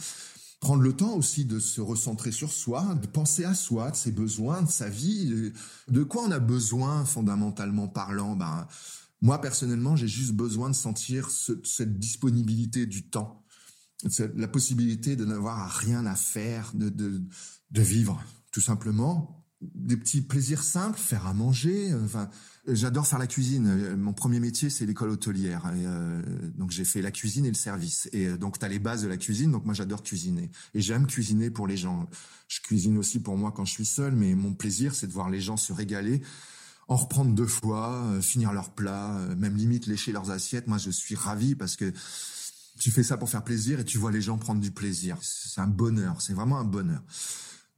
Prendre 0.60 0.82
le 0.82 0.94
temps 0.94 1.14
aussi 1.14 1.46
de 1.46 1.60
se 1.60 1.82
recentrer 1.82 2.32
sur 2.32 2.52
soi, 2.52 2.96
de 2.96 3.06
penser 3.06 3.44
à 3.44 3.54
soi, 3.54 3.92
de 3.92 3.96
ses 3.96 4.12
besoins, 4.12 4.62
de 4.62 4.70
sa 4.70 4.90
vie. 4.90 5.52
De 5.90 6.04
quoi 6.04 6.24
on 6.24 6.32
a 6.32 6.40
besoin 6.40 7.04
fondamentalement 7.04 7.90
parlant? 7.90 8.38
Ben, 8.38 8.66
Moi, 9.22 9.42
personnellement, 9.42 9.98
j'ai 9.98 10.08
juste 10.08 10.32
besoin 10.32 10.70
de 10.70 10.76
sentir 10.76 11.30
cette 11.30 12.00
disponibilité 12.00 12.86
du 12.86 13.04
temps 13.04 13.43
la 14.36 14.48
possibilité 14.48 15.16
de 15.16 15.26
n'avoir 15.26 15.70
rien 15.70 16.06
à 16.06 16.16
faire, 16.16 16.72
de, 16.74 16.90
de, 16.90 17.82
vivre, 17.82 18.22
tout 18.52 18.62
simplement. 18.62 19.40
Des 19.62 19.96
petits 19.96 20.22
plaisirs 20.22 20.62
simples, 20.62 21.00
faire 21.00 21.26
à 21.26 21.34
manger. 21.34 21.94
Enfin, 22.04 22.30
j'adore 22.68 23.08
faire 23.08 23.20
la 23.20 23.28
cuisine. 23.28 23.96
Mon 23.96 24.12
premier 24.14 24.42
métier, 24.42 24.70
c'est 24.70 24.86
l'école 24.86 25.10
hôtelière. 25.10 25.72
Euh, 25.74 26.22
donc, 26.56 26.72
j'ai 26.72 26.84
fait 26.84 27.02
la 27.02 27.12
cuisine 27.12 27.46
et 27.46 27.50
le 27.50 27.56
service. 27.56 28.10
Et 28.12 28.28
euh, 28.28 28.38
donc, 28.38 28.60
tu 28.60 28.66
as 28.66 28.68
les 28.68 28.80
bases 28.80 29.04
de 29.04 29.08
la 29.08 29.16
cuisine. 29.16 29.52
Donc, 29.52 29.64
moi, 29.64 29.74
j'adore 29.74 30.04
cuisiner. 30.04 30.52
Et 30.74 30.82
j'aime 30.82 31.08
cuisiner 31.08 31.50
pour 31.50 31.66
les 31.66 31.78
gens. 31.78 32.10
Je 32.50 32.60
cuisine 32.60 32.98
aussi 32.98 33.22
pour 33.22 33.38
moi 33.38 33.54
quand 33.54 33.64
je 33.64 33.72
suis 33.72 33.86
seul. 33.86 34.14
Mais 34.16 34.36
mon 34.36 34.54
plaisir, 34.54 34.94
c'est 34.96 35.08
de 35.08 35.14
voir 35.14 35.30
les 35.30 35.40
gens 35.40 35.56
se 35.56 35.72
régaler 35.72 36.22
en 36.90 36.98
reprendre 36.98 37.34
deux 37.34 37.48
fois, 37.48 38.04
euh, 38.08 38.22
finir 38.22 38.52
leur 38.52 38.72
plat, 38.72 39.18
même 39.38 39.56
limite 39.56 39.88
lécher 39.88 40.12
leurs 40.12 40.32
assiettes. 40.32 40.68
Moi, 40.68 40.78
je 40.78 40.92
suis 40.92 41.16
ravi 41.16 41.56
parce 41.56 41.78
que 41.78 41.94
tu 42.80 42.92
fais 42.92 43.04
ça 43.04 43.18
pour 43.18 43.30
faire 43.30 43.44
plaisir 43.44 43.80
et 43.80 43.86
tu 43.86 43.98
vois 43.98 44.12
les 44.12 44.22
gens 44.22 44.38
prendre 44.38 44.62
du 44.62 44.72
plaisir. 44.72 45.18
C'est 45.22 45.62
un 45.62 45.68
bonheur, 45.68 46.22
c'est 46.22 46.34
vraiment 46.34 46.60
un 46.60 46.64
bonheur. 46.64 47.02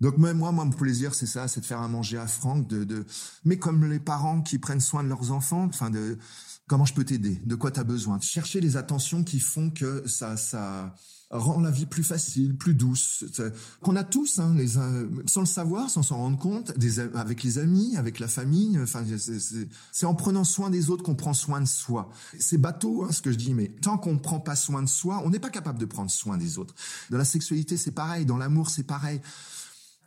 Donc 0.02 0.18
même 0.18 0.38
moi, 0.38 0.52
mon 0.52 0.70
plaisir, 0.70 1.16
c'est 1.16 1.26
ça, 1.26 1.48
c'est 1.48 1.62
de 1.62 1.66
faire 1.66 1.80
à 1.80 1.88
manger 1.88 2.18
à 2.18 2.28
Franck, 2.28 2.68
de, 2.68 2.84
de, 2.84 3.06
mais 3.46 3.58
comme 3.58 3.86
les 3.86 4.00
parents 4.00 4.42
qui 4.42 4.60
prennent 4.60 4.82
soin 4.82 5.04
de 5.04 5.08
leurs 5.08 5.32
enfants, 5.32 5.66
enfin 5.66 5.90
de 5.90 6.18
comment 6.68 6.86
je 6.86 6.94
peux 6.94 7.04
t'aider, 7.04 7.42
de 7.46 7.56
quoi 7.56 7.72
tu 7.72 7.80
as 7.80 7.84
besoin, 7.84 8.20
chercher 8.22 8.60
les 8.62 8.78
attentions 8.78 9.24
qui 9.24 9.40
font 9.40 9.70
que 9.70 10.08
ça, 10.08 10.36
ça 10.38 10.96
rend 11.30 11.60
la 11.60 11.72
vie 11.72 11.86
plus 11.86 12.04
facile, 12.04 12.56
plus 12.56 12.74
douce, 12.74 13.26
qu'on 13.82 13.96
a 13.96 14.04
tous, 14.04 14.40
hein, 14.40 14.54
les, 14.56 14.70
sans 15.26 15.42
le 15.42 15.46
savoir, 15.46 15.90
sans 15.90 16.04
s'en 16.04 16.18
rendre 16.18 16.38
compte, 16.38 16.78
des, 16.78 17.00
avec 17.00 17.44
les 17.44 17.58
amis, 17.58 17.96
avec 17.98 18.20
la 18.20 18.28
famille. 18.28 18.80
Enfin, 18.80 19.04
c'est 19.92 20.06
en 20.06 20.16
prenant 20.16 20.44
soin 20.44 20.70
des 20.70 20.90
autres 20.90 21.04
qu'on 21.04 21.16
prend 21.16 21.34
soin 21.34 21.62
de 21.62 21.68
soi. 21.68 22.10
C'est 22.40 22.58
bateau, 22.58 23.04
hein, 23.04 23.12
ce 23.12 23.22
que 23.22 23.32
je 23.32 23.38
dis, 23.38 23.54
mais 23.54 23.70
tant 23.82 23.98
qu'on 23.98 24.14
ne 24.14 24.20
prend 24.20 24.40
pas 24.40 24.56
soin 24.56 24.84
de 24.84 24.90
soi, 24.90 25.22
on 25.26 25.30
n'est 25.30 25.40
pas 25.40 25.50
capable 25.50 25.80
de 25.80 25.86
prendre 25.86 26.12
soin 26.12 26.38
des 26.38 26.58
autres. 26.58 26.76
Dans 27.10 27.18
la 27.18 27.26
sexualité, 27.26 27.78
c'est 27.78 27.92
pareil. 27.92 28.26
Dans 28.26 28.38
l'amour, 28.38 28.70
c'est 28.70 28.84
pareil. 28.84 29.22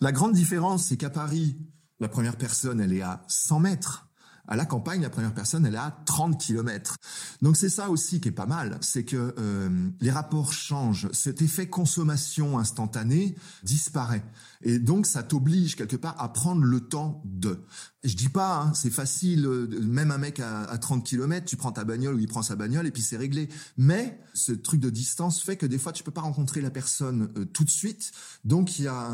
La 0.00 0.12
grande 0.12 0.32
différence, 0.32 0.86
c'est 0.86 0.96
qu'à 0.96 1.10
Paris, 1.10 1.56
la 2.00 2.08
première 2.08 2.36
personne, 2.36 2.80
elle 2.80 2.92
est 2.92 3.02
à 3.02 3.24
100 3.28 3.60
mètres. 3.60 4.07
À 4.48 4.56
la 4.56 4.64
campagne, 4.64 5.02
la 5.02 5.10
première 5.10 5.34
personne, 5.34 5.66
elle 5.66 5.74
est 5.74 5.78
à 5.78 5.96
30 6.06 6.40
km. 6.40 6.96
Donc 7.42 7.56
c'est 7.56 7.68
ça 7.68 7.90
aussi 7.90 8.20
qui 8.20 8.28
est 8.28 8.32
pas 8.32 8.46
mal, 8.46 8.78
c'est 8.80 9.04
que 9.04 9.34
euh, 9.38 9.88
les 10.00 10.10
rapports 10.10 10.52
changent. 10.52 11.08
Cet 11.12 11.42
effet 11.42 11.68
consommation 11.68 12.58
instantanée 12.58 13.36
disparaît. 13.62 14.24
Et 14.62 14.78
donc, 14.78 15.06
ça 15.06 15.22
t'oblige 15.22 15.76
quelque 15.76 15.96
part 15.96 16.20
à 16.20 16.32
prendre 16.32 16.62
le 16.62 16.80
temps 16.80 17.22
de. 17.24 17.60
Je 18.04 18.14
dis 18.14 18.28
pas, 18.28 18.62
hein, 18.62 18.74
c'est 18.74 18.90
facile, 18.90 19.46
euh, 19.46 19.68
même 19.82 20.10
un 20.10 20.18
mec 20.18 20.40
à, 20.40 20.78
30 20.78 21.04
km, 21.04 21.44
tu 21.44 21.56
prends 21.56 21.72
ta 21.72 21.84
bagnole 21.84 22.14
ou 22.14 22.18
il 22.18 22.28
prend 22.28 22.42
sa 22.42 22.56
bagnole 22.56 22.86
et 22.86 22.90
puis 22.90 23.02
c'est 23.02 23.16
réglé. 23.16 23.48
Mais 23.76 24.20
ce 24.34 24.52
truc 24.52 24.80
de 24.80 24.90
distance 24.90 25.42
fait 25.42 25.56
que 25.56 25.66
des 25.66 25.78
fois, 25.78 25.92
tu 25.92 26.02
peux 26.02 26.10
pas 26.10 26.20
rencontrer 26.20 26.60
la 26.60 26.70
personne 26.70 27.30
euh, 27.36 27.44
tout 27.44 27.64
de 27.64 27.70
suite. 27.70 28.12
Donc, 28.44 28.78
il 28.78 28.84
y 28.84 28.88
a 28.88 29.08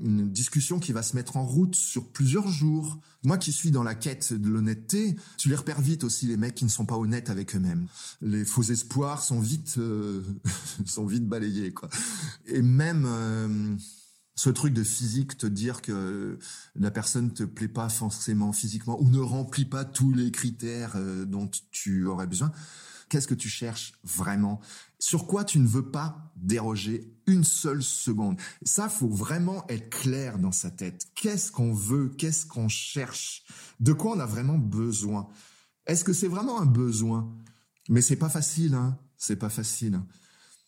une 0.00 0.30
discussion 0.30 0.78
qui 0.78 0.92
va 0.92 1.02
se 1.02 1.16
mettre 1.16 1.36
en 1.36 1.44
route 1.44 1.74
sur 1.74 2.08
plusieurs 2.08 2.48
jours. 2.48 2.98
Moi 3.24 3.38
qui 3.38 3.52
suis 3.52 3.70
dans 3.70 3.84
la 3.84 3.94
quête 3.94 4.32
de 4.32 4.48
tu 5.36 5.48
les 5.48 5.56
repères 5.56 5.80
vite 5.80 6.04
aussi, 6.04 6.26
les 6.26 6.36
mecs 6.36 6.54
qui 6.54 6.64
ne 6.64 6.70
sont 6.70 6.86
pas 6.86 6.96
honnêtes 6.96 7.30
avec 7.30 7.54
eux-mêmes. 7.54 7.86
Les 8.20 8.44
faux 8.44 8.62
espoirs 8.62 9.22
sont 9.22 9.40
vite, 9.40 9.74
euh, 9.78 10.22
sont 10.86 11.06
vite 11.06 11.26
balayés, 11.26 11.72
quoi. 11.72 11.88
Et 12.46 12.62
même 12.62 13.06
ce 14.34 14.50
truc 14.50 14.72
de 14.72 14.82
physique, 14.82 15.36
te 15.36 15.46
dire 15.46 15.82
que 15.82 16.38
la 16.74 16.90
personne 16.90 17.32
te 17.32 17.44
plaît 17.44 17.68
pas 17.68 17.88
forcément 17.88 18.52
physiquement 18.52 19.00
ou 19.00 19.08
ne 19.08 19.18
remplit 19.18 19.64
pas 19.66 19.84
tous 19.84 20.12
les 20.12 20.30
critères 20.30 20.92
euh, 20.96 21.24
dont 21.24 21.50
tu 21.70 22.06
aurais 22.06 22.26
besoin, 22.26 22.50
qu'est-ce 23.12 23.28
que 23.28 23.34
tu 23.34 23.50
cherches 23.50 23.92
vraiment? 24.04 24.58
Sur 24.98 25.26
quoi 25.26 25.44
tu 25.44 25.58
ne 25.58 25.68
veux 25.68 25.90
pas 25.90 26.32
déroger 26.36 27.14
une 27.26 27.44
seule 27.44 27.82
seconde? 27.82 28.40
Ça, 28.62 28.88
faut 28.88 29.10
vraiment 29.10 29.66
être 29.68 29.90
clair 29.90 30.38
dans 30.38 30.50
sa 30.50 30.70
tête. 30.70 31.08
Qu'est-ce 31.14 31.52
qu'on 31.52 31.74
veut? 31.74 32.08
Qu'est-ce 32.08 32.46
qu'on 32.46 32.68
cherche? 32.68 33.44
De 33.80 33.92
quoi 33.92 34.12
on 34.12 34.20
a 34.20 34.24
vraiment 34.24 34.56
besoin? 34.56 35.28
Est-ce 35.84 36.04
que 36.04 36.14
c'est 36.14 36.26
vraiment 36.26 36.58
un 36.58 36.64
besoin? 36.64 37.30
Mais 37.90 38.00
c'est 38.00 38.16
pas 38.16 38.30
facile, 38.30 38.72
hein 38.72 38.98
C'est 39.18 39.36
pas 39.36 39.50
facile. 39.50 40.00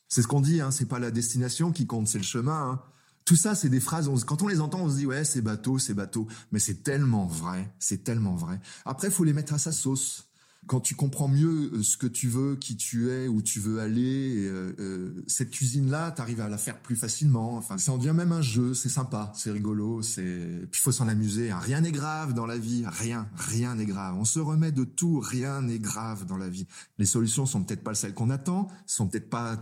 C'est 0.09 0.21
ce 0.21 0.29
qu'on 0.29 0.43
dit, 0.43 0.61
hein, 0.61 0.71
c'est 0.71 0.85
pas 0.85 0.99
la 0.99 1.11
destination 1.11 1.73
qui 1.73 1.87
compte, 1.87 2.09
c'est 2.09 2.19
le 2.19 2.25
chemin. 2.25 2.73
Hein. 2.73 2.83
Tout 3.25 3.37
ça, 3.37 3.55
c'est 3.55 3.71
des 3.71 3.81
phrases, 3.81 4.11
quand 4.25 4.43
on 4.43 4.49
les 4.49 4.61
entend, 4.61 4.83
on 4.83 4.91
se 4.91 4.97
dit, 4.97 5.07
ouais, 5.07 5.25
c'est 5.25 5.41
bateau, 5.41 5.79
c'est 5.79 5.95
bateau. 5.95 6.29
Mais 6.53 6.59
c'est 6.59 6.83
tellement 6.83 7.25
vrai, 7.25 7.75
c'est 7.79 8.05
tellement 8.05 8.35
vrai. 8.35 8.61
Après, 8.85 9.11
faut 9.11 9.25
les 9.25 9.33
mettre 9.33 9.55
à 9.55 9.59
sa 9.59 9.73
sauce. 9.73 10.29
Quand 10.67 10.81
tu 10.81 10.95
comprends 10.95 11.29
mieux 11.29 11.71
euh, 11.73 11.83
ce 11.83 11.97
que 11.97 12.07
tu 12.07 12.29
veux, 12.29 12.57
qui 12.57 12.77
tu 12.77 13.11
es, 13.11 13.29
où 13.29 13.43
tu 13.43 13.61
veux 13.61 13.81
aller, 13.81 14.47
euh, 14.47 14.75
euh, 14.79 15.25
cette 15.27 15.51
cuisine-là, 15.51 16.13
tu 16.13 16.23
arrives 16.23 16.41
à 16.41 16.49
la 16.49 16.59
faire 16.59 16.81
plus 16.81 16.97
facilement. 16.97 17.57
Enfin, 17.57 17.77
ça 17.79 17.93
en 17.93 17.99
devient 17.99 18.15
même 18.15 18.33
un 18.33 18.43
jeu, 18.43 18.75
c'est 18.75 18.89
sympa, 18.89 19.33
c'est 19.35 19.51
rigolo, 19.51 20.03
c'est. 20.03 20.67
Puis 20.71 20.81
faut 20.81 20.93
s'en 20.93 21.09
amuser. 21.09 21.51
Hein. 21.51 21.59
Rien 21.59 21.83
n'est 21.83 21.93
grave 21.93 22.33
dans 22.33 22.47
la 22.47 22.57
vie, 22.57 22.85
rien, 22.87 23.29
rien 23.37 23.75
n'est 23.75 23.87
grave. 23.87 24.17
On 24.19 24.25
se 24.25 24.39
remet 24.39 24.73
de 24.73 24.85
tout, 24.85 25.21
rien 25.21 25.63
n'est 25.63 25.79
grave 25.79 26.27
dans 26.27 26.37
la 26.39 26.49
vie. 26.49 26.67
Les 26.99 27.07
solutions 27.07 27.47
sont 27.47 27.63
peut-être 27.63 27.85
pas 27.85 27.95
celles 27.95 28.15
qu'on 28.15 28.31
attend, 28.31 28.69
sont 28.87 29.09
peut-être 29.09 29.31
pas 29.31 29.59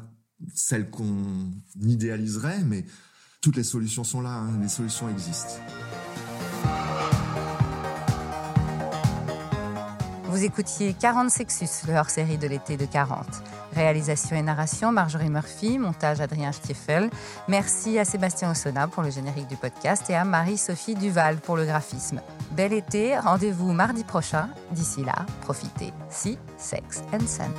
celles 0.55 0.91
qu'on 0.91 1.53
idéaliserait, 1.81 2.63
mais 2.65 2.85
toutes 3.41 3.57
les 3.57 3.65
solutions 3.65 4.05
sont 4.05 4.21
là, 4.21 4.35
hein, 4.35 4.59
les 4.61 4.69
solutions 4.69 5.09
existent. 5.09 5.59
Vous 10.33 10.45
écoutiez 10.45 10.95
40 10.95 11.29
Sexus, 11.29 11.87
le 11.87 11.93
hors-série 11.93 12.39
de 12.39 12.49
l'été 12.49 12.79
de 12.79 12.87
40. 12.87 13.27
Réalisation 13.75 14.35
et 14.35 14.41
narration, 14.41 14.91
Marjorie 14.91 15.29
Murphy, 15.29 15.79
montage 15.79 16.23
Adrien 16.23 16.53
Stiefel. 16.53 17.11
Merci 17.49 17.99
à 17.99 18.07
Sébastien 18.07 18.51
Ossona 18.51 18.89
pour 18.89 19.03
le 19.03 19.11
générique 19.11 19.49
du 19.49 19.57
podcast 19.57 20.09
et 20.09 20.15
à 20.15 20.25
Marie-Sophie 20.25 20.95
Duval 20.95 21.37
pour 21.37 21.59
le 21.59 21.67
graphisme. 21.67 22.23
Bel 22.53 22.73
été, 22.73 23.19
rendez-vous 23.19 23.75
mardi 23.75 24.05
prochain. 24.05 24.49
D'ici 24.71 25.05
là, 25.05 25.27
profitez. 25.43 25.93
Si, 26.09 26.39
sex 26.57 27.03
and 27.13 27.27
sun. 27.27 27.53